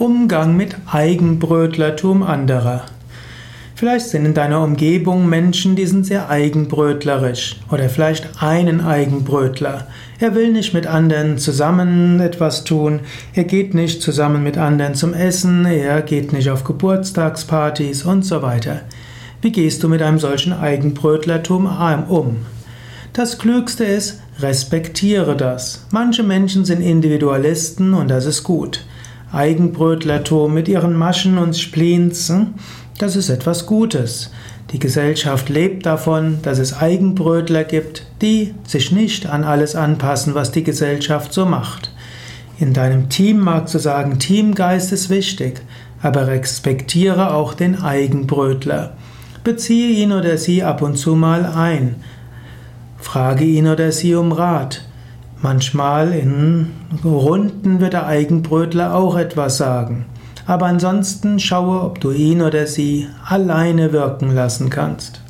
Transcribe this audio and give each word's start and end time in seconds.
Umgang 0.00 0.56
mit 0.56 0.76
Eigenbrötlertum 0.90 2.22
anderer. 2.22 2.84
Vielleicht 3.74 4.06
sind 4.06 4.24
in 4.24 4.32
deiner 4.32 4.64
Umgebung 4.64 5.28
Menschen, 5.28 5.76
die 5.76 5.84
sind 5.84 6.06
sehr 6.06 6.30
eigenbrötlerisch 6.30 7.56
oder 7.70 7.90
vielleicht 7.90 8.42
einen 8.42 8.80
Eigenbrötler. 8.80 9.88
Er 10.18 10.34
will 10.34 10.52
nicht 10.52 10.72
mit 10.72 10.86
anderen 10.86 11.36
zusammen 11.36 12.18
etwas 12.20 12.64
tun, 12.64 13.00
er 13.34 13.44
geht 13.44 13.74
nicht 13.74 14.00
zusammen 14.00 14.42
mit 14.42 14.56
anderen 14.56 14.94
zum 14.94 15.12
Essen, 15.12 15.66
er 15.66 16.00
geht 16.00 16.32
nicht 16.32 16.48
auf 16.48 16.64
Geburtstagspartys 16.64 18.04
und 18.04 18.22
so 18.22 18.40
weiter. 18.40 18.80
Wie 19.42 19.52
gehst 19.52 19.82
du 19.82 19.88
mit 19.90 20.00
einem 20.00 20.18
solchen 20.18 20.54
Eigenbrötlertum 20.54 21.68
um? 22.08 22.46
Das 23.12 23.38
Klügste 23.38 23.84
ist, 23.84 24.22
respektiere 24.38 25.36
das. 25.36 25.84
Manche 25.90 26.22
Menschen 26.22 26.64
sind 26.64 26.80
Individualisten 26.80 27.92
und 27.92 28.08
das 28.08 28.24
ist 28.24 28.44
gut. 28.44 28.80
Eigenbrötlertum 29.32 30.52
mit 30.52 30.68
ihren 30.68 30.96
Maschen 30.96 31.38
und 31.38 31.56
Spleens, 31.56 32.28
hm? 32.28 32.54
das 32.98 33.16
ist 33.16 33.28
etwas 33.28 33.66
Gutes. 33.66 34.30
Die 34.72 34.78
Gesellschaft 34.78 35.48
lebt 35.48 35.86
davon, 35.86 36.38
dass 36.42 36.58
es 36.58 36.76
Eigenbrötler 36.76 37.64
gibt, 37.64 38.06
die 38.22 38.54
sich 38.64 38.92
nicht 38.92 39.26
an 39.26 39.42
alles 39.42 39.74
anpassen, 39.74 40.34
was 40.34 40.52
die 40.52 40.62
Gesellschaft 40.62 41.32
so 41.32 41.44
macht. 41.44 41.92
In 42.58 42.72
deinem 42.72 43.08
Team 43.08 43.40
mag 43.40 43.68
zu 43.68 43.78
sagen, 43.78 44.18
Teamgeist 44.18 44.92
ist 44.92 45.10
wichtig, 45.10 45.62
aber 46.02 46.26
respektiere 46.28 47.34
auch 47.34 47.54
den 47.54 47.80
Eigenbrötler. 47.82 48.94
Beziehe 49.42 49.90
ihn 49.90 50.12
oder 50.12 50.36
sie 50.36 50.62
ab 50.62 50.82
und 50.82 50.96
zu 50.96 51.14
mal 51.14 51.46
ein. 51.46 51.96
Frage 52.98 53.44
ihn 53.44 53.66
oder 53.66 53.90
sie 53.90 54.14
um 54.14 54.32
Rat. 54.32 54.82
Manchmal 55.42 56.12
in 56.12 56.70
Runden 57.02 57.80
wird 57.80 57.94
der 57.94 58.06
Eigenbrötler 58.06 58.94
auch 58.94 59.16
etwas 59.16 59.56
sagen. 59.56 60.04
Aber 60.46 60.66
ansonsten 60.66 61.38
schaue, 61.38 61.82
ob 61.82 62.00
du 62.00 62.10
ihn 62.10 62.42
oder 62.42 62.66
sie 62.66 63.06
alleine 63.24 63.92
wirken 63.92 64.34
lassen 64.34 64.68
kannst. 64.68 65.22